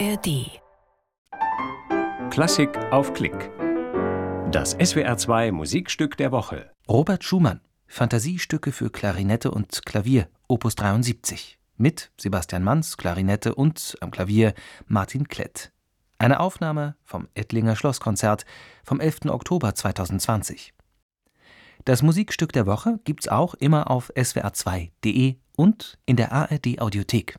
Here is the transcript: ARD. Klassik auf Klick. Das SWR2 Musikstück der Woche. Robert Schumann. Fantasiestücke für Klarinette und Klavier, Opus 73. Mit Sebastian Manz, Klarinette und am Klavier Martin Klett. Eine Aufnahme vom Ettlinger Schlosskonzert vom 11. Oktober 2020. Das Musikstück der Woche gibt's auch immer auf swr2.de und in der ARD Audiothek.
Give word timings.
ARD. 0.00 0.60
Klassik 2.30 2.76
auf 2.90 3.12
Klick. 3.12 3.50
Das 4.50 4.76
SWR2 4.76 5.52
Musikstück 5.52 6.16
der 6.16 6.32
Woche. 6.32 6.72
Robert 6.88 7.22
Schumann. 7.22 7.60
Fantasiestücke 7.86 8.72
für 8.72 8.90
Klarinette 8.90 9.52
und 9.52 9.86
Klavier, 9.86 10.28
Opus 10.48 10.74
73. 10.74 11.58
Mit 11.76 12.10
Sebastian 12.20 12.64
Manz, 12.64 12.96
Klarinette 12.96 13.54
und 13.54 13.96
am 14.00 14.10
Klavier 14.10 14.54
Martin 14.86 15.28
Klett. 15.28 15.70
Eine 16.18 16.40
Aufnahme 16.40 16.96
vom 17.04 17.28
Ettlinger 17.34 17.76
Schlosskonzert 17.76 18.46
vom 18.82 18.98
11. 18.98 19.26
Oktober 19.26 19.76
2020. 19.76 20.74
Das 21.84 22.02
Musikstück 22.02 22.52
der 22.52 22.66
Woche 22.66 22.98
gibt's 23.04 23.28
auch 23.28 23.54
immer 23.54 23.90
auf 23.90 24.10
swr2.de 24.16 25.36
und 25.56 25.98
in 26.06 26.16
der 26.16 26.32
ARD 26.32 26.80
Audiothek. 26.80 27.38